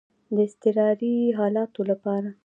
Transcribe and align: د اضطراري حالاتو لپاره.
د 0.35 0.37
اضطراري 0.45 1.15
حالاتو 1.37 1.81
لپاره. 1.91 2.29